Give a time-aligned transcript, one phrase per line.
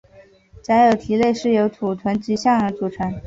[0.63, 3.13] 假有蹄类是由土豚及象鼩组成。